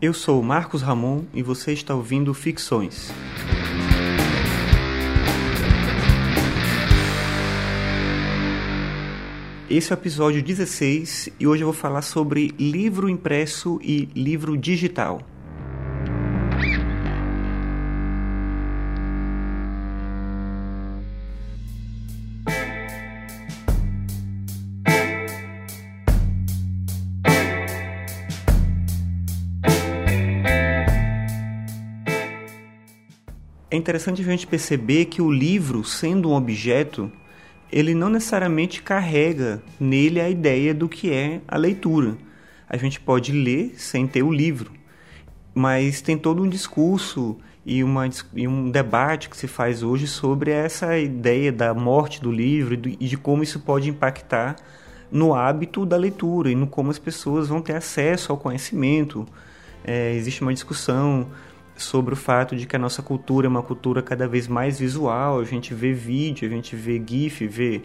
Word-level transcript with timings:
Eu 0.00 0.12
sou 0.12 0.42
Marcos 0.42 0.82
Ramon 0.82 1.24
e 1.32 1.42
você 1.42 1.72
está 1.72 1.94
ouvindo 1.94 2.34
Ficções. 2.34 3.10
Esse 9.70 9.90
é 9.90 9.96
o 9.96 9.98
episódio 9.98 10.42
16 10.42 11.30
e 11.40 11.46
hoje 11.46 11.62
eu 11.62 11.68
vou 11.68 11.74
falar 11.74 12.02
sobre 12.02 12.52
livro 12.58 13.08
impresso 13.08 13.80
e 13.82 14.06
livro 14.14 14.54
digital. 14.58 15.22
É 33.76 33.78
interessante 33.78 34.22
a 34.22 34.24
gente 34.24 34.46
perceber 34.46 35.04
que 35.04 35.20
o 35.20 35.30
livro, 35.30 35.84
sendo 35.84 36.30
um 36.30 36.34
objeto, 36.34 37.12
ele 37.70 37.94
não 37.94 38.08
necessariamente 38.08 38.82
carrega 38.82 39.62
nele 39.78 40.18
a 40.18 40.30
ideia 40.30 40.72
do 40.72 40.88
que 40.88 41.12
é 41.12 41.42
a 41.46 41.58
leitura. 41.58 42.16
A 42.66 42.78
gente 42.78 42.98
pode 42.98 43.32
ler 43.32 43.74
sem 43.76 44.06
ter 44.06 44.22
o 44.22 44.32
livro, 44.32 44.72
mas 45.54 46.00
tem 46.00 46.16
todo 46.16 46.42
um 46.42 46.48
discurso 46.48 47.36
e, 47.66 47.84
uma, 47.84 48.08
e 48.34 48.48
um 48.48 48.70
debate 48.70 49.28
que 49.28 49.36
se 49.36 49.46
faz 49.46 49.82
hoje 49.82 50.06
sobre 50.06 50.52
essa 50.52 50.96
ideia 50.96 51.52
da 51.52 51.74
morte 51.74 52.22
do 52.22 52.32
livro 52.32 52.72
e, 52.72 52.78
de, 52.78 53.16
como 53.18 53.42
isso 53.42 53.60
pode 53.60 53.90
impactar 53.90 54.56
no 55.12 55.34
hábito 55.34 55.84
da 55.84 55.98
leitura 55.98 56.50
e 56.50 56.54
no 56.54 56.66
como 56.66 56.90
as 56.90 56.98
pessoas 56.98 57.48
vão 57.48 57.60
ter 57.60 57.76
acesso 57.76 58.32
ao 58.32 58.38
conhecimento. 58.38 59.28
É, 59.84 60.14
existe 60.14 60.40
uma 60.40 60.54
discussão 60.54 61.26
sobre 61.76 62.14
o 62.14 62.16
fato 62.16 62.56
de 62.56 62.66
que 62.66 62.74
a 62.74 62.78
nossa 62.78 63.02
cultura 63.02 63.46
é 63.46 63.48
uma 63.48 63.62
cultura 63.62 64.02
cada 64.02 64.26
vez 64.26 64.48
mais 64.48 64.78
visual, 64.78 65.40
a 65.40 65.44
gente 65.44 65.74
vê 65.74 65.92
vídeo, 65.92 66.48
a 66.48 66.50
gente 66.50 66.74
vê 66.74 67.02
GIF, 67.04 67.46
vê 67.46 67.82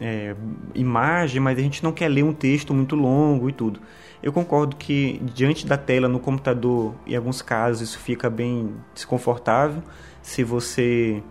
é, 0.00 0.34
imagem, 0.74 1.40
mas 1.40 1.58
a 1.58 1.62
gente 1.62 1.82
não 1.82 1.92
quer 1.92 2.08
ler 2.08 2.22
um 2.22 2.32
texto 2.32 2.74
muito 2.74 2.94
longo 2.94 3.48
e 3.48 3.52
tudo. 3.52 3.80
Eu 4.22 4.32
concordo 4.32 4.76
que 4.76 5.20
diante 5.34 5.66
da 5.66 5.76
tela 5.76 6.08
no 6.08 6.18
computador, 6.18 6.94
em 7.06 7.14
alguns 7.14 7.42
casos, 7.42 7.88
isso 7.88 7.98
fica 7.98 8.30
bem 8.30 8.74
desconfortável. 8.94 9.82
Se 10.22 10.42
você 10.42 11.22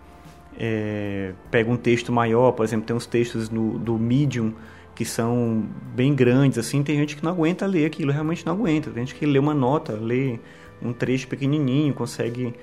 é, 0.58 1.34
pega 1.50 1.72
um 1.72 1.78
texto 1.78 2.12
maior, 2.12 2.52
por 2.52 2.64
exemplo, 2.64 2.86
tem 2.86 2.96
uns 2.96 3.06
textos 3.06 3.50
no, 3.50 3.78
do 3.80 3.98
Medium 3.98 4.54
que 4.96 5.04
são 5.04 5.66
bem 5.96 6.14
grandes, 6.14 6.60
assim, 6.60 6.84
tem 6.84 6.96
gente 6.98 7.16
que 7.16 7.24
não 7.24 7.32
aguenta 7.32 7.66
ler 7.66 7.88
aquilo, 7.88 8.12
realmente 8.12 8.46
não 8.46 8.54
aguenta. 8.54 8.92
Tem 8.92 9.06
gente 9.06 9.16
que 9.18 9.26
lê 9.26 9.40
uma 9.40 9.54
nota, 9.54 9.94
lê 9.94 10.40
um 10.84 10.94
trecho 10.94 11.28
pequenininho, 11.28 11.94
consegue 11.94 12.54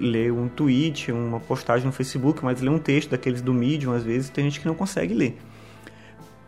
ler 0.00 0.32
um 0.32 0.48
tweet, 0.48 1.10
uma 1.10 1.40
postagem 1.40 1.86
no 1.86 1.92
Facebook, 1.92 2.44
mas 2.44 2.60
ler 2.60 2.70
um 2.70 2.78
texto 2.78 3.10
daqueles 3.10 3.42
do 3.42 3.52
Medium, 3.52 3.92
às 3.92 4.04
vezes, 4.04 4.30
tem 4.30 4.44
gente 4.44 4.60
que 4.60 4.66
não 4.66 4.74
consegue 4.74 5.12
ler. 5.12 5.36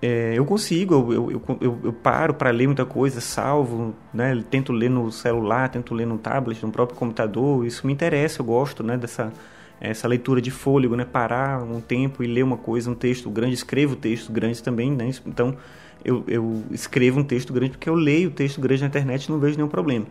É, 0.03 0.33
eu 0.35 0.47
consigo, 0.47 1.13
eu, 1.13 1.31
eu, 1.31 1.43
eu, 1.61 1.79
eu 1.85 1.93
paro 1.93 2.33
para 2.33 2.51
ler 2.51 2.67
muita 2.67 2.87
coisa, 2.87 3.21
salvo, 3.21 3.95
né, 4.15 4.43
tento 4.51 4.73
ler 4.73 4.89
no 4.89 5.13
celular, 5.13 5.69
tento 5.69 5.93
ler 5.93 6.07
no 6.07 6.17
tablet, 6.17 6.65
no 6.65 6.73
próprio 6.73 6.99
computador, 6.99 7.67
isso 7.67 7.87
me 7.87 7.93
interessa, 7.93 8.41
eu 8.41 8.47
gosto 8.47 8.83
né, 8.83 8.97
dessa 8.97 9.33
essa 9.79 10.07
leitura 10.07 10.43
de 10.43 10.51
fôlego, 10.51 10.95
né, 10.95 11.07
parar 11.07 11.63
um 11.63 11.81
tempo 11.81 12.23
e 12.23 12.27
ler 12.27 12.43
uma 12.43 12.59
coisa, 12.59 12.91
um 12.91 12.95
texto 12.95 13.31
grande, 13.31 13.55
escrevo 13.55 13.97
textos 13.97 14.29
grandes 14.31 14.61
também, 14.61 14.91
né, 14.91 15.11
então 15.27 15.57
eu, 16.03 16.25
eu 16.27 16.63
escrevo 16.71 17.21
um 17.21 17.25
texto 17.25 17.53
grande 17.53 17.73
porque 17.73 17.89
eu 17.89 17.95
leio 17.95 18.31
texto 18.31 18.61
grande 18.61 18.83
na 18.83 18.89
internet 18.89 19.25
e 19.25 19.31
não 19.31 19.39
vejo 19.39 19.57
nenhum 19.57 19.69
problema. 19.69 20.07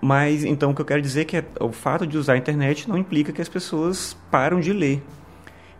Mas 0.00 0.44
então 0.44 0.70
o 0.70 0.74
que 0.74 0.80
eu 0.80 0.86
quero 0.86 1.02
dizer 1.02 1.22
é 1.22 1.24
que 1.24 1.44
o 1.60 1.72
fato 1.72 2.06
de 2.06 2.18
usar 2.18 2.34
a 2.34 2.36
internet 2.36 2.88
não 2.88 2.98
implica 2.98 3.32
que 3.32 3.40
as 3.40 3.48
pessoas 3.48 4.16
param 4.30 4.60
de 4.60 4.72
ler. 4.72 5.02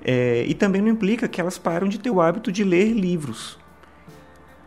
É, 0.04 0.44
e 0.46 0.54
também 0.54 0.80
não 0.80 0.88
implica 0.88 1.28
que 1.28 1.40
elas 1.40 1.58
param 1.58 1.88
de 1.88 1.98
ter 1.98 2.10
o 2.10 2.20
hábito 2.20 2.50
de 2.52 2.64
ler 2.64 2.92
livros. 2.92 3.58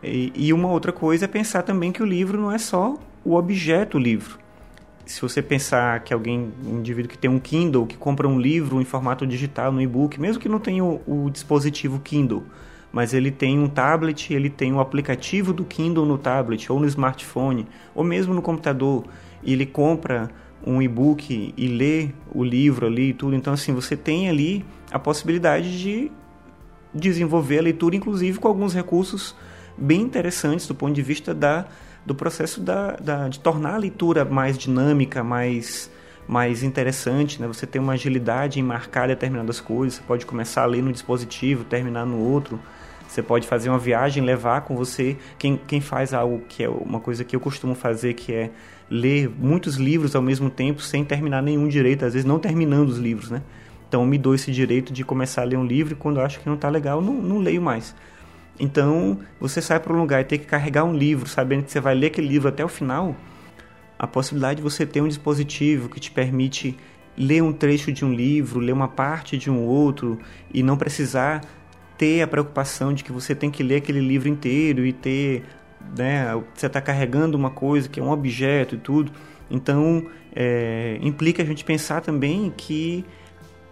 E, 0.04 0.32
e 0.36 0.54
uma 0.54 0.70
outra 0.70 0.92
coisa 0.92 1.26
é 1.26 1.28
pensar 1.28 1.64
também 1.64 1.92
que 1.92 2.02
o 2.02 2.06
livro 2.06 2.40
não 2.40 2.52
é 2.52 2.58
só 2.58 2.98
o 3.24 3.36
objeto 3.36 3.98
livro. 3.98 4.38
Se 5.06 5.22
você 5.22 5.42
pensar 5.42 6.02
que 6.02 6.14
alguém, 6.14 6.54
um 6.64 6.78
indivíduo 6.78 7.10
que 7.10 7.18
tem 7.18 7.30
um 7.30 7.40
Kindle, 7.40 7.88
que 7.88 7.98
compra 7.98 8.28
um 8.28 8.40
livro 8.40 8.80
em 8.80 8.86
formato 8.86 9.26
digital, 9.26 9.72
no 9.72 9.82
e-book, 9.82 10.20
mesmo 10.20 10.42
que 10.42 10.48
não 10.48 10.60
tenha 10.60 10.84
o, 10.84 11.02
o 11.08 11.30
dispositivo 11.32 12.00
Kindle, 12.00 12.44
mas 12.92 13.14
ele 13.14 13.32
tem 13.32 13.60
um 13.60 13.68
tablet, 13.68 14.34
ele 14.34 14.50
tem 14.50 14.74
o 14.74 14.80
aplicativo 14.80 15.52
do 15.52 15.64
Kindle 15.66 16.06
no 16.06 16.18
tablet, 16.18 16.72
ou 16.72 16.80
no 16.80 16.86
smartphone, 16.86 17.68
ou 17.96 18.04
mesmo 18.04 18.34
no 18.34 18.42
computador, 18.42 19.06
e 19.44 19.54
ele 19.54 19.66
compra 19.66 20.30
um 20.66 20.82
e-book 20.82 21.54
e 21.56 21.68
lê 21.68 22.10
o 22.34 22.44
livro 22.44 22.86
ali 22.86 23.10
e 23.10 23.14
tudo. 23.14 23.36
Então, 23.36 23.54
assim, 23.54 23.74
você 23.74 23.96
tem 23.96 24.30
ali 24.30 24.66
a 24.92 25.00
possibilidade 25.00 25.80
de 25.80 26.12
desenvolver 26.94 27.60
a 27.60 27.62
leitura, 27.62 27.96
inclusive 27.96 28.40
com 28.40 28.48
alguns 28.48 28.74
recursos 28.74 29.36
bem 29.78 30.02
interessantes 30.02 30.68
do 30.68 30.76
ponto 30.76 30.94
de 30.94 31.02
vista 31.02 31.34
da, 31.34 31.66
do 32.06 32.14
processo 32.14 32.60
da, 32.60 32.96
da, 32.98 33.30
de 33.30 33.40
tornar 33.40 33.76
a 33.76 33.78
leitura 33.78 34.26
mais 34.26 34.58
dinâmica, 34.58 35.24
mais, 35.24 35.90
mais 36.28 36.64
interessante. 36.64 37.42
Né? 37.42 37.48
Você 37.48 37.66
tem 37.66 37.82
uma 37.82 37.94
agilidade 37.94 38.60
em 38.60 38.64
marcar 38.64 39.08
determinadas 39.08 39.62
coisas, 39.62 39.96
você 39.96 40.04
pode 40.06 40.26
começar 40.26 40.64
a 40.64 40.66
ler 40.66 40.84
no 40.84 40.92
dispositivo, 40.92 41.64
terminar 41.64 42.06
no 42.06 42.18
outro. 42.18 42.60
Você 43.10 43.24
pode 43.24 43.48
fazer 43.48 43.70
uma 43.70 43.80
viagem, 43.80 44.24
levar 44.24 44.62
com 44.62 44.76
você. 44.76 45.18
Quem, 45.40 45.60
quem 45.68 45.82
faz 45.82 46.14
algo 46.14 46.44
que 46.48 46.64
é 46.64 46.70
uma 46.70 47.00
coisa 47.00 47.24
que 47.24 47.36
eu 47.36 47.40
costumo 47.40 47.74
fazer, 47.74 48.14
que 48.14 48.32
é 48.32 48.52
ler 48.88 49.28
muitos 49.28 49.78
livros 49.78 50.16
ao 50.16 50.22
mesmo 50.22 50.48
tempo 50.48 50.80
sem 50.80 51.04
terminar 51.04 51.42
nenhum 51.42 51.68
direito, 51.68 52.06
às 52.06 52.14
vezes 52.14 52.24
não 52.24 52.38
terminando 52.38 52.90
os 52.90 53.00
livros, 53.00 53.32
né? 53.32 53.42
Então 53.88 54.06
me 54.06 54.16
dou 54.16 54.36
esse 54.36 54.52
direito 54.52 54.94
de 54.94 55.04
começar 55.04 55.42
a 55.42 55.46
ler 55.46 55.58
um 55.58 55.66
livro 55.66 55.94
e 55.94 55.96
quando 55.96 56.22
acho 56.22 56.40
que 56.40 56.46
não 56.46 56.54
está 56.54 56.70
legal, 56.70 57.02
não, 57.02 57.16
não 57.16 57.40
leio 57.40 57.60
mais. 57.60 57.96
Então, 58.60 59.20
você 59.40 59.60
sai 59.60 59.80
para 59.80 59.92
um 59.92 59.98
lugar 59.98 60.22
e 60.22 60.26
tem 60.26 60.38
que 60.38 60.46
carregar 60.46 60.84
um 60.84 60.94
livro, 60.94 61.28
sabendo 61.28 61.64
que 61.64 61.72
você 61.72 61.80
vai 61.80 61.96
ler 61.96 62.08
aquele 62.08 62.28
livro 62.28 62.48
até 62.48 62.64
o 62.64 62.68
final, 62.68 63.16
a 63.98 64.06
possibilidade 64.06 64.58
de 64.58 64.62
você 64.62 64.86
ter 64.86 65.02
um 65.02 65.08
dispositivo 65.08 65.90
que 65.90 66.00
te 66.00 66.12
permite 66.12 66.78
ler 67.18 67.42
um 67.42 67.52
trecho 67.52 67.92
de 67.92 68.06
um 68.06 68.14
livro, 68.14 68.60
ler 68.60 68.72
uma 68.72 68.88
parte 68.88 69.36
de 69.36 69.50
um 69.50 69.66
outro 69.66 70.20
e 70.54 70.62
não 70.62 70.78
precisar 70.78 71.42
ter 72.00 72.22
a 72.22 72.28
preocupação 72.28 72.94
de 72.94 73.04
que 73.04 73.12
você 73.12 73.36
tem 73.36 73.52
que 73.52 73.62
ler 73.62 73.76
aquele 73.76 74.00
livro 74.00 74.30
inteiro 74.30 74.86
e 74.86 74.94
ter 74.94 75.44
né, 75.98 76.34
você 76.56 76.68
está 76.68 76.80
carregando 76.80 77.38
uma 77.38 77.50
coisa 77.50 77.90
que 77.90 78.00
é 78.00 78.04
um 78.04 78.10
objeto 78.10 78.76
e 78.76 78.78
tudo. 78.78 79.12
Então, 79.52 80.08
é, 80.34 80.98
implica 81.02 81.44
a 81.44 81.46
gente 81.46 81.66
pensar 81.66 82.00
também 82.00 82.54
que 82.56 83.04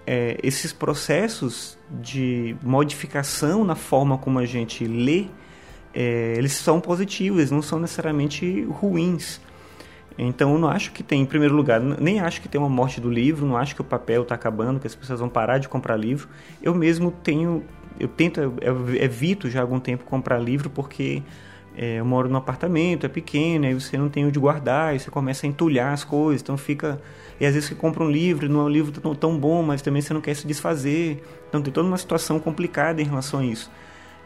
é, 0.06 0.38
esses 0.44 0.74
processos 0.74 1.78
de 1.90 2.56
modificação 2.62 3.64
na 3.64 3.76
forma 3.76 4.18
como 4.18 4.40
a 4.40 4.46
gente 4.46 4.86
lê, 4.86 5.28
é, 5.94 6.34
eles 6.38 6.52
são 6.52 6.82
positivos, 6.82 7.40
eles 7.40 7.52
não 7.52 7.62
são 7.62 7.80
necessariamente 7.80 8.64
ruins. 8.64 9.40
Então, 10.18 10.54
eu 10.54 10.60
não 10.60 10.68
acho 10.68 10.92
que 10.92 11.04
tem, 11.04 11.22
em 11.22 11.26
primeiro 11.26 11.56
lugar, 11.56 11.80
nem 11.80 12.20
acho 12.20 12.42
que 12.42 12.50
tem 12.50 12.60
uma 12.60 12.70
morte 12.70 13.00
do 13.00 13.10
livro, 13.10 13.46
não 13.46 13.56
acho 13.56 13.76
que 13.76 13.82
o 13.82 13.84
papel 13.84 14.24
está 14.24 14.34
acabando, 14.34 14.80
que 14.80 14.88
as 14.88 14.96
pessoas 14.96 15.20
vão 15.20 15.30
parar 15.30 15.60
de 15.60 15.70
comprar 15.70 15.96
livro. 15.96 16.28
Eu 16.62 16.74
mesmo 16.74 17.12
tenho, 17.12 17.64
eu 18.00 18.08
tento, 18.08 18.40
eu 18.40 18.96
evito 18.96 19.50
já 19.50 19.60
há 19.60 19.64
algum 19.64 19.80
tempo 19.80 20.04
comprar 20.06 20.40
livro 20.40 20.70
porque 20.70 21.22
é, 21.78 22.00
eu 22.00 22.06
moro 22.06 22.28
num 22.28 22.38
apartamento, 22.38 23.06
é 23.06 23.10
pequeno, 23.10 23.68
aí 23.68 23.74
você 23.74 23.98
não 23.98 24.10
tem 24.10 24.26
onde 24.26 24.40
guardar, 24.40 24.90
aí 24.90 25.00
você 25.00 25.12
começa 25.12 25.46
a 25.46 25.50
entulhar 25.50 25.94
as 25.94 26.04
coisas, 26.04 26.42
então 26.42 26.58
fica. 26.58 27.00
E 27.40 27.46
às 27.46 27.54
vezes 27.54 27.70
você 27.70 27.76
compra 27.76 28.04
um 28.04 28.10
livro, 28.10 28.50
não 28.50 28.62
é 28.62 28.64
um 28.64 28.70
livro 28.70 28.92
tão, 29.00 29.14
tão 29.14 29.38
bom, 29.38 29.62
mas 29.62 29.84
também 29.84 30.02
você 30.02 30.12
não 30.12 30.22
quer 30.22 30.36
se 30.36 30.48
desfazer. 30.48 31.24
Então 31.48 31.62
tem 31.62 31.72
toda 31.72 31.88
uma 31.88 31.98
situação 31.98 32.40
complicada 32.40 33.00
em 33.00 33.06
relação 33.06 33.42
a 33.42 33.46
isso. 33.46 33.70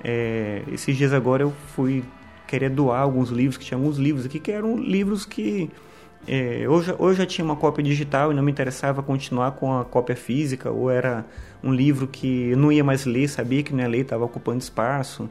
É, 0.01 0.63
esses 0.71 0.95
dias 0.95 1.11
agora 1.11 1.43
eu 1.43 1.53
fui 1.75 2.05
querer 2.47 2.69
doar 2.69 3.01
alguns 3.01 3.29
livros, 3.29 3.57
que 3.57 3.65
tinha 3.65 3.77
alguns 3.77 3.97
livros 3.97 4.25
aqui 4.25 4.39
que 4.39 4.51
eram 4.51 4.77
livros 4.77 5.25
que. 5.25 5.69
É, 6.27 6.59
eu, 6.61 6.81
já, 6.83 6.95
já 7.13 7.25
tinha 7.25 7.43
uma 7.43 7.55
cópia 7.55 7.83
digital 7.83 8.31
e 8.31 8.35
não 8.35 8.43
me 8.43 8.51
interessava 8.51 9.01
continuar 9.01 9.51
com 9.53 9.77
a 9.77 9.83
cópia 9.83 10.15
física, 10.15 10.69
ou 10.69 10.89
era 10.89 11.25
um 11.63 11.73
livro 11.73 12.07
que 12.07 12.49
eu 12.49 12.57
não 12.57 12.71
ia 12.71 12.83
mais 12.83 13.05
ler, 13.05 13.27
sabia 13.27 13.63
que 13.63 13.73
não 13.73 13.81
ia 13.81 13.87
ler, 13.87 14.01
estava 14.01 14.23
ocupando 14.25 14.59
espaço. 14.59 15.29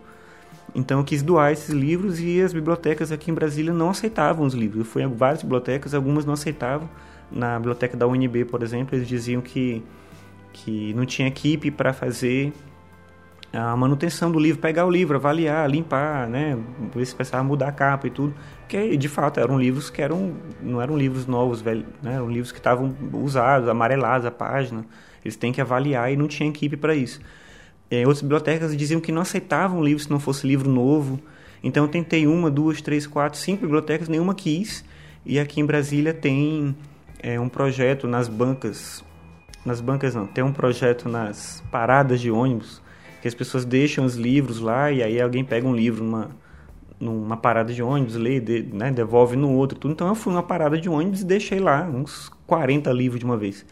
Então 0.75 0.99
eu 0.99 1.05
quis 1.05 1.23
doar 1.23 1.53
esses 1.53 1.71
livros 1.71 2.21
e 2.21 2.41
as 2.41 2.53
bibliotecas 2.53 3.11
aqui 3.11 3.31
em 3.31 3.35
Brasília 3.35 3.73
não 3.73 3.91
aceitavam 3.91 4.47
os 4.47 4.55
livros. 4.55 4.81
Eu 4.81 4.85
fui 4.85 5.03
em 5.03 5.09
várias 5.09 5.43
bibliotecas, 5.43 5.95
algumas 5.95 6.25
não 6.25 6.35
aceitavam. 6.35 6.89
Na 7.31 7.57
biblioteca 7.59 7.97
da 7.97 8.07
UNB, 8.07 8.45
por 8.45 8.63
exemplo, 8.63 8.97
eles 8.97 9.07
diziam 9.07 9.41
que, 9.41 9.83
que 10.53 10.93
não 10.95 11.07
tinha 11.07 11.29
equipe 11.29 11.71
para 11.71 11.93
fazer 11.93 12.53
a 13.53 13.77
manutenção 13.77 14.31
do 14.31 14.39
livro, 14.39 14.61
pegar 14.61 14.87
o 14.87 14.91
livro, 14.91 15.17
avaliar, 15.17 15.69
limpar, 15.69 16.29
né, 16.29 16.57
ver 16.95 17.05
se 17.05 17.15
precisava 17.15 17.43
mudar 17.43 17.69
a 17.69 17.73
capa 17.73 18.07
e 18.07 18.11
tudo. 18.11 18.35
Que 18.69 18.97
de 18.97 19.09
fato 19.09 19.41
eram 19.41 19.59
livros 19.59 19.91
que 19.91 20.01
eram 20.01 20.35
não 20.63 20.81
eram 20.81 20.97
livros 20.97 21.27
novos, 21.27 21.61
velho, 21.61 21.85
né, 22.03 22.15
eram 22.15 22.31
livros 22.31 22.53
que 22.53 22.59
estavam 22.59 22.95
usados, 23.13 23.69
amarelados 23.69 24.27
a 24.27 24.31
página. 24.31 24.85
Eles 25.25 25.37
têm 25.37 25.53
que 25.53 25.61
avaliar 25.61 26.13
e 26.13 26.17
não 26.17 26.29
tinha 26.29 26.49
equipe 26.49 26.77
para 26.77 26.95
isso. 26.95 27.21
É, 27.91 28.01
outras 28.01 28.23
bibliotecas 28.23 28.77
diziam 28.77 29.01
que 29.01 29.11
não 29.11 29.23
aceitavam 29.23 29.83
livro 29.83 30.03
se 30.03 30.11
não 30.11 30.21
fosse 30.21 30.47
livro 30.47 30.71
novo. 30.71 31.21
Então 31.63 31.85
eu 31.85 31.89
tentei 31.89 32.27
uma, 32.27 32.51
duas, 32.51 32.81
três, 32.81 33.07
quatro, 33.07 33.39
cinco 33.39 33.63
bibliotecas, 33.63 34.09
nenhuma 34.09 34.35
quis. 34.35 34.85
E 35.27 35.39
aqui 35.39 35.61
em 35.61 35.67
Brasília 35.67 36.15
tem 36.15 36.75
é, 37.19 37.39
um 37.39 37.49
projeto 37.49 38.07
nas 38.07 38.29
bancas, 38.29 39.05
nas 39.65 39.81
bancas 39.81 40.15
não, 40.15 40.27
tem 40.27 40.43
um 40.43 40.53
projeto 40.53 41.09
nas 41.09 41.63
paradas 41.71 42.21
de 42.21 42.31
ônibus, 42.31 42.81
que 43.21 43.29
as 43.29 43.35
pessoas 43.35 43.65
deixam 43.65 44.05
os 44.05 44.17
livros 44.17 44.61
lá 44.61 44.91
e 44.91 45.03
aí 45.03 45.21
alguém 45.21 45.45
pega 45.45 45.67
um 45.67 45.75
livro 45.75 46.03
numa, 46.05 46.31
numa 46.99 47.37
parada 47.37 47.73
de 47.73 47.83
ônibus, 47.83 48.15
lê, 48.15 48.41
de, 48.41 48.63
né, 48.63 48.91
devolve 48.91 49.37
no 49.37 49.51
outro, 49.53 49.79
tudo. 49.79 49.93
Então 49.93 50.09
eu 50.09 50.15
fui 50.15 50.33
numa 50.33 50.43
parada 50.43 50.79
de 50.79 50.89
ônibus 50.89 51.23
e 51.23 51.25
deixei 51.25 51.59
lá 51.59 51.83
uns 51.83 52.31
40 52.47 52.91
livros 52.93 53.19
de 53.19 53.25
uma 53.25 53.37
vez. 53.37 53.65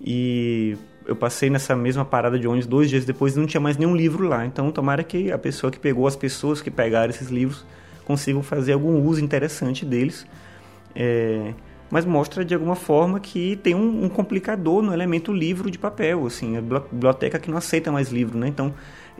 E 0.00 0.76
eu 1.06 1.14
passei 1.14 1.50
nessa 1.50 1.76
mesma 1.76 2.04
parada 2.04 2.38
de 2.38 2.46
ônibus 2.46 2.66
dois 2.66 2.90
dias 2.90 3.04
depois 3.04 3.36
e 3.36 3.38
não 3.38 3.46
tinha 3.46 3.60
mais 3.60 3.76
nenhum 3.76 3.94
livro 3.94 4.26
lá. 4.26 4.44
Então, 4.44 4.70
tomara 4.70 5.02
que 5.02 5.30
a 5.30 5.38
pessoa 5.38 5.70
que 5.70 5.78
pegou, 5.78 6.06
as 6.06 6.16
pessoas 6.16 6.60
que 6.60 6.70
pegaram 6.70 7.10
esses 7.10 7.28
livros, 7.28 7.64
consigam 8.04 8.42
fazer 8.42 8.72
algum 8.72 9.02
uso 9.02 9.22
interessante 9.22 9.84
deles. 9.84 10.26
É, 10.94 11.52
mas 11.94 12.04
mostra 12.04 12.44
de 12.44 12.52
alguma 12.52 12.74
forma 12.74 13.20
que 13.20 13.54
tem 13.62 13.72
um, 13.72 14.06
um, 14.06 14.08
complicador 14.08 14.82
no 14.82 14.92
elemento 14.92 15.32
livro 15.32 15.70
de 15.70 15.78
papel, 15.78 16.26
assim, 16.26 16.56
a 16.56 16.60
biblioteca 16.60 17.38
que 17.38 17.48
não 17.48 17.56
aceita 17.56 17.92
mais 17.92 18.10
livro, 18.10 18.36
né? 18.36 18.48
Então, 18.48 18.74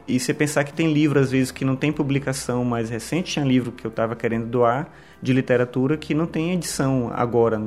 e 0.09 0.19
você 0.19 0.35
pensar 0.35 0.65
que 0.65 0.73
tem 0.73 0.93
livro 0.93 1.21
às 1.21 1.31
vezes 1.31 1.53
que 1.53 1.65
não 1.65 1.77
tem 1.77 1.93
publicação 1.93 2.65
mais 2.65 2.91
recente, 2.91 3.35
tinha 3.35 3.45
livro 3.45 3.71
que 3.71 3.87
eu 3.87 3.91
estava 3.91 4.17
querendo 4.17 4.47
doar 4.47 4.89
de 5.23 5.33
literatura 5.33 5.97
que 5.97 6.15
não 6.15 6.27
tem 6.27 6.51
edição 6.51 7.13
agora 7.15 7.63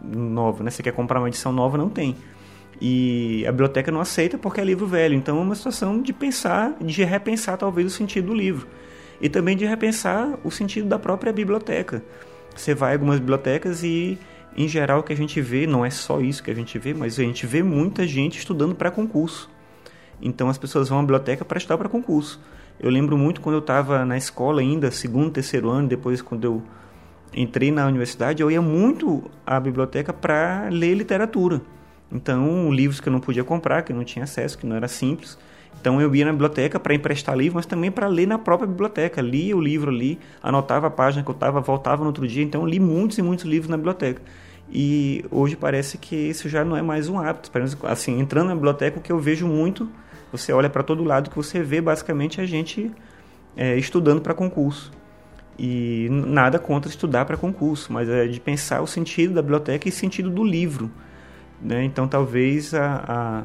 nova, 0.00 0.62
né? 0.62 0.70
Você 0.70 0.84
quer 0.84 0.92
comprar 0.92 1.18
uma 1.18 1.26
edição 1.26 1.50
nova, 1.50 1.76
não 1.76 1.88
tem. 1.88 2.14
E 2.80 3.44
a 3.48 3.50
biblioteca 3.50 3.90
não 3.90 4.00
aceita 4.00 4.38
porque 4.38 4.60
é 4.60 4.64
livro 4.64 4.86
velho. 4.86 5.16
Então 5.16 5.36
é 5.36 5.40
uma 5.40 5.56
situação 5.56 6.00
de 6.00 6.12
pensar, 6.12 6.76
de 6.80 7.02
repensar 7.02 7.56
talvez 7.56 7.88
o 7.88 7.90
sentido 7.90 8.28
do 8.28 8.34
livro. 8.34 8.68
E 9.20 9.28
também 9.28 9.56
de 9.56 9.66
repensar 9.66 10.38
o 10.44 10.50
sentido 10.52 10.86
da 10.86 10.96
própria 10.96 11.32
biblioteca. 11.32 12.04
Você 12.54 12.72
vai 12.72 12.90
a 12.90 12.94
algumas 12.94 13.18
bibliotecas 13.18 13.82
e, 13.82 14.16
em 14.56 14.68
geral, 14.68 15.00
o 15.00 15.02
que 15.02 15.12
a 15.12 15.16
gente 15.16 15.40
vê, 15.40 15.66
não 15.66 15.84
é 15.84 15.90
só 15.90 16.20
isso 16.20 16.42
que 16.42 16.50
a 16.50 16.54
gente 16.54 16.78
vê, 16.78 16.94
mas 16.94 17.18
a 17.18 17.22
gente 17.22 17.46
vê 17.46 17.62
muita 17.62 18.06
gente 18.06 18.38
estudando 18.38 18.74
para 18.74 18.90
concurso. 18.90 19.50
Então 20.20 20.48
as 20.48 20.56
pessoas 20.58 20.88
vão 20.88 20.98
à 20.98 21.02
biblioteca 21.02 21.44
para 21.44 21.58
estudar 21.58 21.76
para 21.76 21.88
concurso. 21.88 22.40
Eu 22.78 22.90
lembro 22.90 23.16
muito 23.16 23.40
quando 23.40 23.54
eu 23.56 23.60
estava 23.60 24.04
na 24.04 24.16
escola 24.16 24.60
ainda, 24.60 24.90
segundo, 24.90 25.30
terceiro 25.30 25.68
ano, 25.70 25.88
depois 25.88 26.22
quando 26.22 26.44
eu 26.44 26.62
entrei 27.32 27.70
na 27.70 27.86
universidade, 27.86 28.42
eu 28.42 28.50
ia 28.50 28.62
muito 28.62 29.30
à 29.46 29.58
biblioteca 29.58 30.12
para 30.12 30.68
ler 30.70 30.94
literatura. 30.94 31.60
Então, 32.10 32.72
livros 32.72 33.00
que 33.00 33.08
eu 33.08 33.12
não 33.12 33.20
podia 33.20 33.42
comprar, 33.42 33.82
que 33.82 33.92
eu 33.92 33.96
não 33.96 34.04
tinha 34.04 34.24
acesso, 34.24 34.56
que 34.56 34.66
não 34.66 34.76
era 34.76 34.86
simples. 34.86 35.36
Então, 35.80 36.00
eu 36.00 36.14
ia 36.14 36.24
na 36.24 36.32
biblioteca 36.32 36.80
para 36.80 36.94
emprestar 36.94 37.36
livro, 37.36 37.56
mas 37.56 37.66
também 37.66 37.90
para 37.90 38.06
ler 38.06 38.26
na 38.26 38.38
própria 38.38 38.66
biblioteca. 38.66 39.20
Lia 39.20 39.56
o 39.56 39.60
livro 39.60 39.90
ali, 39.90 40.18
anotava 40.42 40.86
a 40.86 40.90
página 40.90 41.22
que 41.22 41.30
eu 41.30 41.34
estava, 41.34 41.60
voltava 41.60 42.00
no 42.00 42.06
outro 42.06 42.26
dia. 42.26 42.42
Então, 42.42 42.66
li 42.66 42.80
muitos 42.80 43.18
e 43.18 43.22
muitos 43.22 43.44
livros 43.44 43.68
na 43.68 43.76
biblioteca. 43.76 44.22
E 44.72 45.24
hoje 45.30 45.56
parece 45.56 45.98
que 45.98 46.16
isso 46.16 46.48
já 46.48 46.64
não 46.64 46.76
é 46.76 46.82
mais 46.82 47.08
um 47.08 47.18
hábito. 47.18 47.50
Assim, 47.84 48.18
entrando 48.18 48.48
na 48.48 48.54
biblioteca, 48.54 48.98
o 48.98 49.02
que 49.02 49.12
eu 49.12 49.18
vejo 49.18 49.46
muito, 49.46 49.88
você 50.32 50.52
olha 50.52 50.70
para 50.70 50.82
todo 50.82 51.04
lado, 51.04 51.30
que 51.30 51.36
você 51.36 51.62
vê 51.62 51.80
basicamente 51.80 52.40
a 52.40 52.46
gente 52.46 52.90
é, 53.56 53.76
estudando 53.76 54.20
para 54.20 54.34
concurso. 54.34 54.90
E 55.58 56.08
nada 56.10 56.58
contra 56.58 56.90
estudar 56.90 57.24
para 57.24 57.36
concurso, 57.36 57.92
mas 57.92 58.08
é 58.08 58.26
de 58.26 58.40
pensar 58.40 58.80
o 58.80 58.86
sentido 58.86 59.34
da 59.34 59.42
biblioteca 59.42 59.86
e 59.86 59.90
o 59.90 59.94
sentido 59.94 60.28
do 60.28 60.42
livro. 60.42 60.90
Né? 61.62 61.84
Então 61.84 62.08
talvez 62.08 62.74
a, 62.74 63.04
a, 63.06 63.42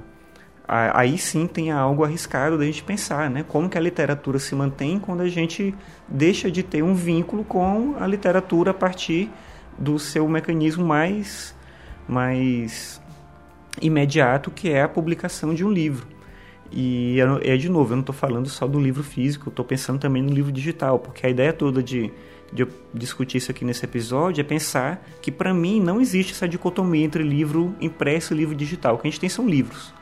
aí 0.69 1.17
sim 1.17 1.47
tenha 1.47 1.75
algo 1.75 2.03
arriscado 2.03 2.57
da 2.57 2.65
gente 2.65 2.83
pensar, 2.83 3.29
né? 3.29 3.43
Como 3.47 3.69
que 3.69 3.77
a 3.77 3.81
literatura 3.81 4.37
se 4.37 4.53
mantém 4.53 4.99
quando 4.99 5.21
a 5.21 5.27
gente 5.27 5.73
deixa 6.07 6.51
de 6.51 6.61
ter 6.61 6.83
um 6.83 6.93
vínculo 6.93 7.43
com 7.43 7.95
a 7.99 8.05
literatura 8.05 8.71
a 8.71 8.73
partir 8.73 9.29
do 9.77 9.97
seu 9.97 10.27
mecanismo 10.27 10.85
mais, 10.85 11.55
mais 12.07 13.01
imediato, 13.81 14.51
que 14.51 14.69
é 14.69 14.83
a 14.83 14.89
publicação 14.89 15.53
de 15.53 15.65
um 15.65 15.71
livro. 15.71 16.07
E 16.71 17.17
é 17.41 17.57
de 17.57 17.67
novo, 17.67 17.93
eu 17.93 17.95
não 17.95 18.01
estou 18.01 18.13
falando 18.13 18.47
só 18.47 18.67
do 18.67 18.79
livro 18.79 19.03
físico, 19.03 19.49
estou 19.49 19.65
pensando 19.65 19.99
também 19.99 20.21
no 20.21 20.31
livro 20.31 20.51
digital, 20.51 20.99
porque 20.99 21.25
a 21.25 21.29
ideia 21.29 21.51
toda 21.51 21.81
de 21.81 22.11
de 22.51 22.63
eu 22.63 22.69
discutir 22.93 23.37
isso 23.37 23.51
aqui 23.51 23.63
nesse 23.63 23.85
episódio 23.85 24.41
é 24.41 24.43
pensar 24.43 25.05
que 25.21 25.31
para 25.31 25.53
mim 25.53 25.79
não 25.79 26.01
existe 26.01 26.33
essa 26.33 26.47
dicotomia 26.47 27.05
entre 27.05 27.23
livro 27.23 27.75
impresso 27.79 28.33
e 28.33 28.37
livro 28.37 28.55
digital. 28.55 28.95
O 28.95 28.97
que 28.97 29.07
a 29.07 29.11
gente 29.11 29.19
tem 29.19 29.29
são 29.29 29.47
livros. 29.47 29.93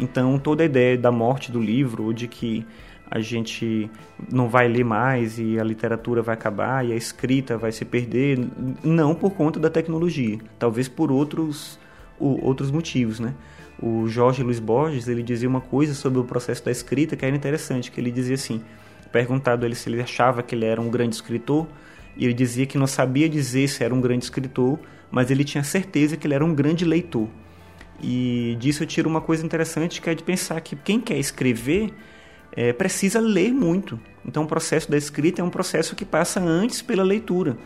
Então 0.00 0.38
toda 0.38 0.62
a 0.62 0.66
ideia 0.66 0.96
da 0.96 1.12
morte 1.12 1.52
do 1.52 1.60
livro 1.60 2.12
de 2.14 2.26
que 2.26 2.66
a 3.10 3.20
gente 3.20 3.90
não 4.32 4.48
vai 4.48 4.66
ler 4.66 4.84
mais 4.84 5.38
e 5.38 5.58
a 5.58 5.64
literatura 5.64 6.22
vai 6.22 6.34
acabar 6.34 6.86
e 6.86 6.92
a 6.92 6.96
escrita 6.96 7.58
vai 7.58 7.70
se 7.70 7.84
perder, 7.84 8.38
não 8.82 9.14
por 9.14 9.32
conta 9.32 9.60
da 9.60 9.68
tecnologia, 9.68 10.38
talvez 10.58 10.88
por 10.88 11.12
outros 11.12 11.78
outros 12.18 12.70
motivos, 12.70 13.18
né? 13.18 13.34
O 13.82 14.06
Jorge 14.06 14.42
Luiz 14.42 14.60
Borges, 14.60 15.08
ele 15.08 15.22
dizia 15.22 15.48
uma 15.48 15.60
coisa 15.60 15.94
sobre 15.94 16.18
o 16.18 16.24
processo 16.24 16.62
da 16.62 16.70
escrita 16.70 17.16
que 17.16 17.24
era 17.24 17.34
interessante, 17.34 17.90
que 17.90 17.98
ele 17.98 18.10
dizia 18.10 18.34
assim: 18.34 18.60
perguntado 19.10 19.64
ele 19.64 19.74
se 19.74 19.88
ele 19.88 20.02
achava 20.02 20.42
que 20.42 20.54
ele 20.54 20.66
era 20.66 20.78
um 20.80 20.90
grande 20.90 21.14
escritor, 21.14 21.66
e 22.14 22.26
ele 22.26 22.34
dizia 22.34 22.66
que 22.66 22.76
não 22.76 22.86
sabia 22.86 23.26
dizer 23.26 23.68
se 23.68 23.82
era 23.82 23.94
um 23.94 24.00
grande 24.02 24.24
escritor, 24.24 24.78
mas 25.10 25.30
ele 25.30 25.44
tinha 25.44 25.64
certeza 25.64 26.14
que 26.14 26.26
ele 26.26 26.34
era 26.34 26.44
um 26.44 26.54
grande 26.54 26.84
leitor. 26.84 27.26
E 28.02 28.56
disso 28.58 28.82
eu 28.82 28.86
tiro 28.86 29.08
uma 29.08 29.20
coisa 29.20 29.44
interessante 29.44 30.00
que 30.00 30.08
é 30.08 30.14
de 30.14 30.22
pensar 30.22 30.60
que 30.60 30.74
quem 30.76 31.00
quer 31.00 31.18
escrever 31.18 31.92
é, 32.52 32.72
precisa 32.72 33.20
ler 33.20 33.52
muito. 33.52 34.00
Então 34.24 34.44
o 34.44 34.46
processo 34.46 34.90
da 34.90 34.96
escrita 34.96 35.40
é 35.40 35.44
um 35.44 35.50
processo 35.50 35.94
que 35.94 36.04
passa 36.04 36.40
antes 36.40 36.82
pela 36.82 37.02
leitura. 37.02 37.56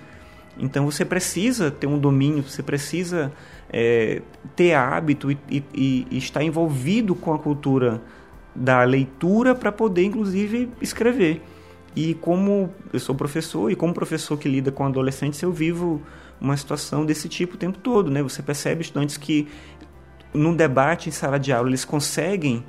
Então 0.59 0.85
você 0.85 1.05
precisa 1.05 1.71
ter 1.71 1.87
um 1.87 1.99
domínio, 1.99 2.43
você 2.43 2.63
precisa 2.63 3.33
é, 3.73 4.23
ter 4.55 4.75
hábito 4.75 5.31
e, 5.31 5.39
e, 5.51 6.07
e 6.11 6.19
estar 6.19 6.43
envolvido 6.43 7.15
com 7.15 7.33
a 7.35 7.39
cultura 7.39 8.01
da 8.55 8.85
leitura 8.85 9.55
para 9.55 9.73
poder, 9.73 10.05
inclusive, 10.05 10.71
escrever. 10.81 11.43
E 11.97 12.15
como 12.15 12.73
eu 12.93 12.99
sou 12.99 13.15
professor, 13.15 13.71
e 13.71 13.77
como 13.77 13.95
professor 13.95 14.37
que 14.37 14.49
lida 14.49 14.73
com 14.73 14.85
adolescentes, 14.85 15.41
eu 15.43 15.53
vivo 15.53 16.03
uma 16.41 16.57
situação 16.57 17.07
desse 17.07 17.29
tipo 17.29 17.55
o 17.55 17.59
tempo 17.59 17.79
todo. 17.79 18.11
Né? 18.11 18.23
Você 18.23 18.43
percebe 18.43 18.83
estudantes 18.83 19.17
que, 19.17 19.49
num 20.35 20.55
debate 20.55 21.09
em 21.09 21.13
sala 21.13 21.39
de 21.39 21.53
aula, 21.53 21.69
eles 21.69 21.85
conseguem 21.85 22.65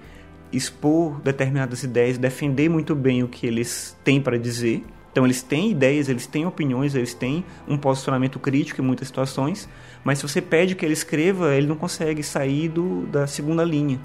expor 0.54 1.20
determinadas 1.22 1.84
ideias, 1.84 2.18
defender 2.18 2.70
muito 2.70 2.96
bem 2.96 3.24
o 3.24 3.28
que 3.28 3.46
eles 3.46 3.98
têm 4.04 4.22
para 4.22 4.38
dizer. 4.38 4.86
Então, 5.12 5.26
eles 5.26 5.42
têm 5.42 5.72
ideias, 5.72 6.08
eles 6.08 6.28
têm 6.28 6.46
opiniões, 6.46 6.94
eles 6.94 7.14
têm 7.14 7.44
um 7.68 7.78
posicionamento 7.78 8.38
crítico 8.38 8.82
em 8.82 8.86
muitas 8.86 9.08
situações, 9.08 9.68
mas 10.04 10.20
se 10.20 10.28
você 10.28 10.42
pede 10.42 10.76
que 10.76 10.86
ele 10.86 10.94
escreva, 10.94 11.56
ele 11.56 11.68
não 11.68 11.76
consegue 11.76 12.22
sair 12.22 12.70
do, 12.70 13.06
da 13.08 13.26
segunda 13.26 13.64
linha. 13.64 14.00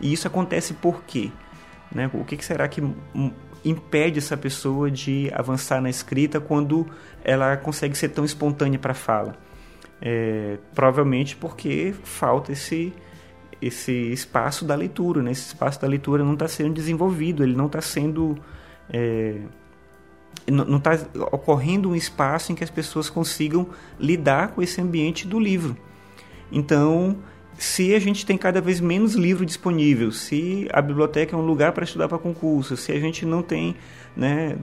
E 0.00 0.12
isso 0.12 0.26
acontece 0.26 0.74
por 0.74 1.04
quê? 1.04 1.30
Né? 1.94 2.10
O 2.12 2.24
que, 2.24 2.36
que 2.36 2.44
será 2.44 2.66
que 2.66 2.82
impede 3.64 4.18
essa 4.18 4.36
pessoa 4.36 4.90
de 4.90 5.30
avançar 5.32 5.80
na 5.80 5.88
escrita 5.88 6.40
quando 6.40 6.86
ela 7.22 7.56
consegue 7.56 7.96
ser 7.96 8.08
tão 8.08 8.24
espontânea 8.24 8.78
para 8.78 8.92
a 8.92 8.94
fala? 8.94 9.36
É, 10.00 10.58
provavelmente 10.74 11.36
porque 11.36 11.94
falta 12.02 12.52
esse, 12.52 12.92
esse 13.60 13.92
espaço 13.92 14.64
da 14.64 14.74
leitura, 14.74 15.22
né? 15.22 15.32
esse 15.32 15.48
espaço 15.48 15.80
da 15.80 15.88
leitura 15.88 16.24
não 16.24 16.34
está 16.34 16.48
sendo 16.48 16.72
desenvolvido, 16.74 17.42
ele 17.42 17.54
não 17.54 17.66
está 17.66 17.80
sendo. 17.80 18.36
É, 18.90 19.40
não 20.46 20.76
está 20.76 20.92
ocorrendo 21.32 21.90
um 21.90 21.96
espaço 21.96 22.52
em 22.52 22.54
que 22.54 22.62
as 22.62 22.68
pessoas 22.68 23.08
consigam 23.08 23.66
lidar 23.98 24.48
com 24.48 24.60
esse 24.60 24.80
ambiente 24.80 25.26
do 25.26 25.38
livro. 25.38 25.76
Então, 26.52 27.16
se 27.56 27.94
a 27.94 27.98
gente 27.98 28.26
tem 28.26 28.36
cada 28.36 28.60
vez 28.60 28.80
menos 28.80 29.14
livro 29.14 29.46
disponível, 29.46 30.10
se 30.12 30.68
a 30.72 30.82
biblioteca 30.82 31.34
é 31.34 31.38
um 31.38 31.46
lugar 31.46 31.72
para 31.72 31.84
estudar 31.84 32.08
para 32.08 32.18
concurso, 32.18 32.76
se 32.76 32.92
a 32.92 33.00
gente 33.00 33.24
não 33.24 33.42
tem 33.42 33.74
né, 34.16 34.56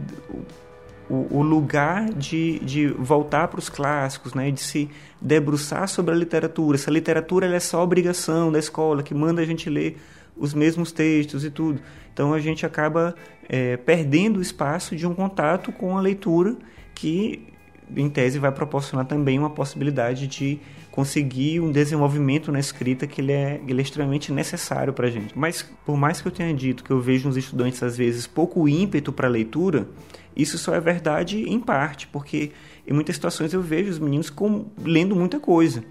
o, 1.12 1.39
o 1.39 1.41
lugar 1.41 2.10
de, 2.13 2.60
de 2.60 2.88
voltar 2.88 3.50
para 3.50 3.60
os 3.60 3.68
clássicos, 3.68 4.34
né, 4.34 4.50
de 4.50 4.62
se 4.62 4.89
debruçar 5.20 5.86
sobre 5.89 6.15
a 6.15 6.18
literatura, 6.18 6.77
essa 6.77 6.89
literatura 6.89 7.53
é 7.53 7.60
só 7.60 7.84
obrigação 7.84 8.50
da 8.50 8.58
escola, 8.58 9.03
que 9.03 9.13
manda 9.13 9.41
a 9.41 9.46
gente 9.46 9.70
ler 9.70 9.98
os 10.38 10.53
mesmos 10.53 10.94
textos 10.94 11.44
e 11.44 11.51
tudo. 11.51 11.82
Então 12.13 12.34
a 12.34 12.39
gente 12.39 12.65
acaba 12.65 13.13
é, 13.50 13.75
perdendo 13.75 14.39
o 14.39 14.41
espaço 14.41 14.96
de 14.96 15.06
um 15.06 15.13
contato 15.13 15.70
com 15.74 15.98
a 15.98 16.01
leitura 16.01 16.56
que, 16.96 17.46
em 17.94 18.10
tese, 18.10 18.39
vai 18.39 18.51
proporcionar 18.51 19.06
também 19.06 19.38
uma 19.38 19.50
possibilidade 19.50 20.27
de 20.27 20.62
conseguir 20.91 21.60
um 21.60 21.72
desenvolvimento 21.72 22.51
na 22.53 22.60
escrita 22.60 23.06
que 23.06 23.20
ele 23.20 23.34
é, 23.34 23.60
ele 23.68 23.80
é 23.80 23.84
extremamente 23.84 24.32
necessário 24.32 24.94
para 24.94 25.08
a 25.08 25.12
gente. 25.12 25.38
Mas 25.38 25.62
por 25.86 25.98
mais 25.98 26.22
que 26.22 26.27
eu 26.30 26.32
tenha 26.32 26.53
dito 26.53 26.86
que 26.86 26.91
eu 26.91 27.01
vejo 27.01 27.27
nos 27.27 27.36
estudantes 27.36 27.84
às 27.84 27.98
vezes 27.98 28.27
pouco 28.27 28.68
ímpeto 28.68 29.12
para 29.12 29.27
a 29.27 29.32
leitura, 29.32 29.88
isso 30.36 30.58
só 30.58 30.74
é 30.74 30.80
verdade 30.80 31.44
em 31.50 31.60
parte, 31.60 32.08
porque 32.08 32.52
em 32.88 32.94
muitas 32.94 33.16
situações 33.16 33.54
eu 33.54 33.62
vejo 33.62 33.90
os 33.90 34.00
meninos 34.00 34.30
com, 34.30 34.66
lendo 34.84 35.16
muita 35.16 35.40
coisa. 35.40 35.84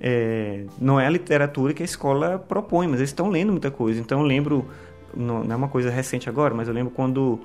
É, 0.00 0.64
não 0.80 0.98
é 0.98 1.06
a 1.06 1.10
literatura 1.10 1.72
que 1.72 1.82
a 1.82 1.84
escola 1.84 2.38
propõe, 2.38 2.88
mas 2.88 3.00
eles 3.00 3.10
estão 3.10 3.28
lendo 3.28 3.52
muita 3.52 3.70
coisa. 3.70 4.00
Então 4.00 4.20
eu 4.20 4.26
lembro, 4.26 4.66
não, 5.16 5.44
é 5.50 5.54
uma 5.54 5.68
coisa 5.68 5.90
recente 5.90 6.28
agora, 6.28 6.54
mas 6.54 6.68
eu 6.68 6.74
lembro 6.74 6.92
quando 6.92 7.40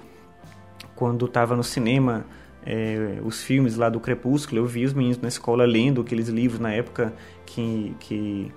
quando 0.96 1.26
estava 1.26 1.56
no 1.56 1.64
cinema 1.64 2.26
é, 2.66 3.20
os 3.24 3.44
filmes 3.44 3.78
lá 3.78 3.88
do 3.88 4.00
Crepúsculo, 4.00 4.62
eu 4.62 4.66
vi 4.66 4.84
os 4.84 4.94
meninos 4.94 5.20
na 5.20 5.28
escola 5.28 5.64
lendo 5.64 6.02
aqueles 6.02 6.28
livros 6.28 6.60
na 6.60 6.74
época 6.74 7.14
que, 7.46 7.96
que 8.00 8.52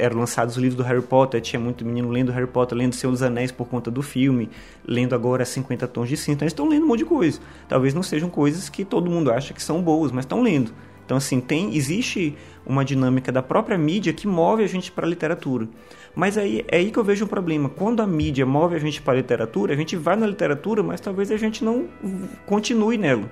eram 0.00 0.18
lançados 0.18 0.56
os 0.56 0.62
livros 0.62 0.76
do 0.76 0.82
Harry 0.82 1.02
Potter, 1.02 1.40
tinha 1.40 1.60
muito 1.60 1.84
menino 1.84 2.08
lendo 2.08 2.32
Harry 2.32 2.46
Potter, 2.46 2.76
lendo 2.76 2.94
Senhor 2.94 3.12
dos 3.12 3.22
Anéis 3.22 3.52
por 3.52 3.68
conta 3.68 3.90
do 3.90 4.02
filme, 4.02 4.48
lendo 4.84 5.14
agora 5.14 5.44
50 5.44 5.86
Tons 5.88 6.08
de. 6.08 6.14
Então 6.14 6.44
eles 6.44 6.52
estão 6.52 6.68
lendo 6.68 6.84
um 6.84 6.88
monte 6.88 7.00
de 7.00 7.04
coisa. 7.04 7.40
Talvez 7.68 7.92
não 7.94 8.02
sejam 8.02 8.30
coisas 8.30 8.68
que 8.68 8.84
todo 8.84 9.10
mundo 9.10 9.30
acha 9.30 9.52
que 9.52 9.62
são 9.62 9.82
boas, 9.82 10.10
mas 10.10 10.24
estão 10.24 10.42
lendo. 10.42 10.72
Então 11.04 11.16
assim, 11.16 11.40
tem 11.40 11.74
existe 11.76 12.36
uma 12.64 12.84
dinâmica 12.84 13.32
da 13.32 13.42
própria 13.42 13.76
mídia 13.76 14.12
que 14.12 14.26
move 14.26 14.62
a 14.62 14.66
gente 14.66 14.90
para 14.92 15.06
a 15.06 15.08
literatura. 15.08 15.68
Mas 16.14 16.38
aí 16.38 16.64
é 16.68 16.76
aí 16.78 16.90
que 16.90 16.98
eu 16.98 17.04
vejo 17.04 17.24
um 17.24 17.28
problema. 17.28 17.68
Quando 17.68 18.00
a 18.00 18.06
mídia 18.06 18.46
move 18.46 18.74
a 18.74 18.78
gente 18.78 19.02
para 19.02 19.14
a 19.14 19.16
literatura, 19.16 19.74
a 19.74 19.76
gente 19.76 19.96
vai 19.96 20.16
na 20.16 20.26
literatura, 20.26 20.82
mas 20.82 21.00
talvez 21.00 21.30
a 21.30 21.36
gente 21.36 21.64
não 21.64 21.88
continue 22.46 22.96
nela. 22.96 23.30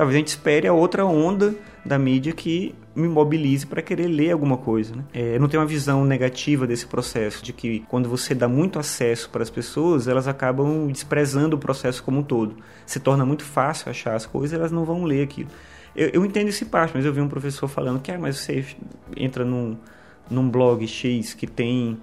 Talvez 0.00 0.16
a 0.16 0.18
gente 0.18 0.28
espere 0.28 0.66
a 0.66 0.72
outra 0.72 1.04
onda 1.04 1.54
da 1.84 1.98
mídia 1.98 2.32
que 2.32 2.74
me 2.96 3.06
mobilize 3.06 3.66
para 3.66 3.82
querer 3.82 4.06
ler 4.06 4.30
alguma 4.30 4.56
coisa. 4.56 4.96
Né? 4.96 5.04
É, 5.12 5.36
eu 5.36 5.40
não 5.40 5.46
tenho 5.46 5.60
uma 5.60 5.68
visão 5.68 6.06
negativa 6.06 6.66
desse 6.66 6.86
processo, 6.86 7.44
de 7.44 7.52
que 7.52 7.80
quando 7.80 8.08
você 8.08 8.34
dá 8.34 8.48
muito 8.48 8.78
acesso 8.78 9.28
para 9.28 9.42
as 9.42 9.50
pessoas, 9.50 10.08
elas 10.08 10.26
acabam 10.26 10.86
desprezando 10.86 11.54
o 11.54 11.58
processo 11.58 12.02
como 12.02 12.20
um 12.20 12.22
todo. 12.22 12.56
Se 12.86 12.98
torna 12.98 13.26
muito 13.26 13.44
fácil 13.44 13.90
achar 13.90 14.14
as 14.14 14.24
coisas, 14.24 14.58
elas 14.58 14.72
não 14.72 14.86
vão 14.86 15.04
ler 15.04 15.22
aquilo. 15.22 15.50
Eu, 15.94 16.08
eu 16.14 16.24
entendo 16.24 16.48
esse 16.48 16.64
parte, 16.64 16.92
mas 16.94 17.04
eu 17.04 17.12
vi 17.12 17.20
um 17.20 17.28
professor 17.28 17.68
falando 17.68 18.00
que 18.00 18.10
ah, 18.10 18.18
mas 18.18 18.38
você 18.38 18.64
entra 19.14 19.44
num, 19.44 19.76
num 20.30 20.48
blog 20.48 20.88
X 20.88 21.34
que 21.34 21.46
tem 21.46 21.98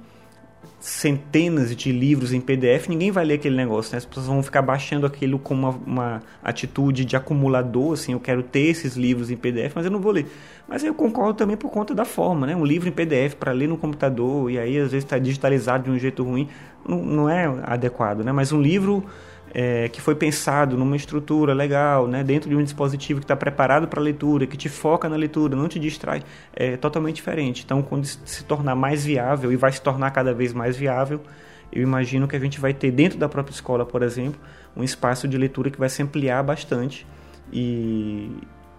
centenas 0.79 1.75
de 1.75 1.91
livros 1.91 2.33
em 2.33 2.39
PDF, 2.39 2.87
ninguém 2.87 3.09
vai 3.09 3.25
ler 3.25 3.35
aquele 3.35 3.55
negócio, 3.55 3.91
né? 3.91 3.97
As 3.97 4.05
pessoas 4.05 4.27
vão 4.27 4.43
ficar 4.43 4.61
baixando 4.61 5.07
aquilo 5.07 5.39
com 5.39 5.53
uma, 5.53 5.69
uma, 5.69 6.23
atitude 6.43 7.03
de 7.03 7.15
acumulador, 7.15 7.93
assim, 7.93 8.13
eu 8.13 8.19
quero 8.19 8.43
ter 8.43 8.67
esses 8.67 8.95
livros 8.95 9.31
em 9.31 9.35
PDF, 9.35 9.73
mas 9.75 9.85
eu 9.85 9.91
não 9.91 9.99
vou 9.99 10.11
ler. 10.11 10.27
Mas 10.67 10.83
eu 10.83 10.93
concordo 10.93 11.33
também 11.33 11.57
por 11.57 11.71
conta 11.71 11.95
da 11.95 12.05
forma, 12.05 12.45
né? 12.45 12.55
Um 12.55 12.65
livro 12.65 12.87
em 12.87 12.91
PDF 12.91 13.35
para 13.39 13.51
ler 13.51 13.67
no 13.67 13.77
computador 13.77 14.51
e 14.51 14.59
aí 14.59 14.77
às 14.77 14.91
vezes 14.91 15.03
está 15.03 15.17
digitalizado 15.17 15.85
de 15.85 15.89
um 15.89 15.97
jeito 15.97 16.23
ruim, 16.23 16.47
não, 16.87 17.03
não 17.03 17.29
é 17.29 17.45
adequado, 17.63 18.23
né? 18.23 18.31
Mas 18.31 18.51
um 18.51 18.61
livro 18.61 19.03
é, 19.53 19.89
que 19.89 20.01
foi 20.01 20.15
pensado 20.15 20.77
numa 20.77 20.95
estrutura 20.95 21.53
legal, 21.53 22.07
né, 22.07 22.23
dentro 22.23 22.49
de 22.49 22.55
um 22.55 22.63
dispositivo 22.63 23.19
que 23.19 23.23
está 23.25 23.35
preparado 23.35 23.87
para 23.87 24.01
leitura, 24.01 24.45
que 24.45 24.57
te 24.57 24.69
foca 24.69 25.07
na 25.09 25.15
leitura, 25.15 25.55
não 25.55 25.67
te 25.67 25.79
distrai, 25.79 26.23
é 26.53 26.77
totalmente 26.77 27.15
diferente. 27.15 27.63
Então, 27.63 27.81
quando 27.81 28.05
se 28.05 28.43
tornar 28.43 28.75
mais 28.75 29.05
viável, 29.05 29.51
e 29.51 29.55
vai 29.55 29.71
se 29.71 29.81
tornar 29.81 30.11
cada 30.11 30.33
vez 30.33 30.53
mais 30.53 30.75
viável, 30.75 31.21
eu 31.71 31.81
imagino 31.81 32.27
que 32.27 32.35
a 32.35 32.39
gente 32.39 32.59
vai 32.59 32.73
ter 32.73 32.91
dentro 32.91 33.17
da 33.17 33.27
própria 33.27 33.53
escola, 33.53 33.85
por 33.85 34.01
exemplo, 34.01 34.39
um 34.75 34.83
espaço 34.83 35.27
de 35.27 35.37
leitura 35.37 35.69
que 35.69 35.79
vai 35.79 35.89
se 35.89 36.01
ampliar 36.01 36.43
bastante 36.43 37.05
e 37.51 38.31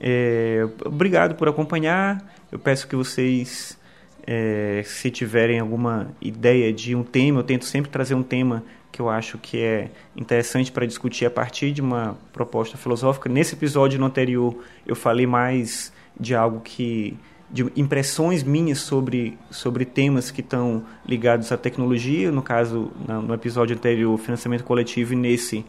é, 0.00 0.66
obrigado 0.84 1.36
por 1.36 1.48
acompanhar. 1.48 2.20
Eu 2.50 2.58
peço 2.58 2.88
que 2.88 2.96
vocês 2.96 3.78
é, 4.26 4.82
se 4.84 5.08
tiverem 5.08 5.60
alguma 5.60 6.10
ideia 6.20 6.72
de 6.72 6.96
um 6.96 7.04
tema, 7.04 7.38
eu 7.38 7.44
tento 7.44 7.64
sempre 7.64 7.92
trazer 7.92 8.16
um 8.16 8.24
tema 8.24 8.64
que 8.90 9.00
eu 9.00 9.08
acho 9.08 9.38
que 9.38 9.58
é 9.58 9.88
interessante 10.16 10.72
para 10.72 10.84
discutir 10.84 11.26
a 11.26 11.30
partir 11.30 11.70
de 11.70 11.80
uma 11.80 12.18
proposta 12.32 12.76
filosófica. 12.76 13.28
Nesse 13.28 13.54
episódio 13.54 14.00
no 14.00 14.06
anterior, 14.06 14.64
eu 14.84 14.96
falei 14.96 15.28
mais 15.28 15.92
de 16.18 16.34
algo 16.34 16.60
que 16.60 17.16
de 17.50 17.70
impressões 17.76 18.42
minhas 18.42 18.78
sobre, 18.78 19.38
sobre 19.50 19.84
temas 19.84 20.30
que 20.30 20.40
estão 20.40 20.84
ligados 21.06 21.52
à 21.52 21.56
tecnologia, 21.58 22.32
no 22.32 22.40
caso, 22.40 22.90
no 23.06 23.34
episódio 23.34 23.76
anterior, 23.76 24.16
financiamento 24.18 24.64
coletivo, 24.64 25.12
e 25.12 25.16
nesse, 25.16 25.64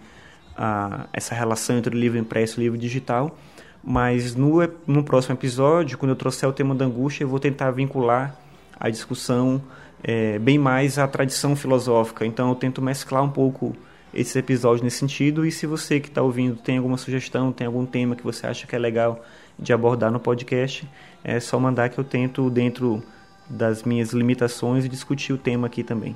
a, 0.56 1.08
essa 1.12 1.36
relação 1.36 1.78
entre 1.78 1.94
o 1.94 2.00
livro 2.00 2.18
impresso 2.18 2.58
e 2.58 2.62
o 2.62 2.64
livro 2.64 2.78
digital. 2.78 3.38
Mas 3.84 4.34
no, 4.34 4.60
no 4.88 5.04
próximo 5.04 5.36
episódio, 5.36 5.98
quando 5.98 6.12
eu 6.12 6.16
trouxer 6.16 6.48
o 6.48 6.54
tema 6.54 6.74
da 6.74 6.86
angústia, 6.86 7.26
eu 7.26 7.28
vou 7.28 7.40
tentar 7.40 7.72
vincular 7.72 8.34
a 8.80 8.90
discussão 8.90 9.62
é, 10.02 10.40
bem 10.40 10.58
mais 10.58 10.98
a 10.98 11.06
tradição 11.06 11.54
filosófica. 11.54 12.26
Então 12.26 12.48
eu 12.48 12.56
tento 12.56 12.82
mesclar 12.82 13.24
um 13.24 13.30
pouco 13.30 13.76
esses 14.13 14.36
episódios 14.36 14.82
nesse 14.82 14.98
sentido. 14.98 15.46
E 15.46 15.51
se 15.51 15.65
você 15.65 16.00
que 16.00 16.08
está 16.08 16.22
ouvindo 16.22 16.55
tem 16.55 16.77
alguma 16.77 16.98
sugestão, 16.98 17.51
tem 17.51 17.67
algum 17.67 17.86
tema 17.86 18.15
que 18.15 18.24
você 18.24 18.48
acha 18.48 18.67
que 18.67 18.75
é 18.75 18.79
legal 18.79 19.24
de 19.58 19.72
abordar 19.72 20.12
no 20.12 20.20
podcast, 20.20 20.88
é 21.24 21.39
só 21.39 21.60
mandar 21.60 21.89
que 21.89 21.98
eu 21.98 22.03
tento, 22.03 22.50
dentro 22.50 23.03
das 23.50 23.84
minhas 23.84 24.12
limitações, 24.12 24.88
discutir 24.89 25.34
o 25.34 25.38
tema 25.38 25.67
aqui 25.67 25.84
também. 25.84 26.15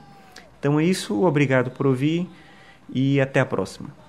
Então 0.59 0.79
é 0.79 0.83
isso, 0.83 1.23
obrigado 1.23 1.71
por 1.71 1.85
ouvir 1.85 2.27
e 2.91 3.21
até 3.21 3.39
a 3.39 3.45
próxima. 3.45 4.06